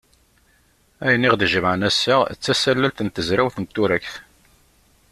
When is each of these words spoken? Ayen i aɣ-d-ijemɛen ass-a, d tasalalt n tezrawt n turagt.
Ayen 1.05 1.25
i 1.25 1.27
aɣ-d-ijemɛen 1.29 1.87
ass-a, 1.89 2.15
d 2.35 2.37
tasalalt 2.43 3.03
n 3.05 3.09
tezrawt 3.09 3.55
n 3.59 3.65
turagt. 3.73 4.13